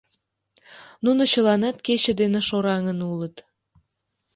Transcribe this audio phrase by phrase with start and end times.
[1.05, 3.35] Нуно чыланат кече дене шораҥын улыт.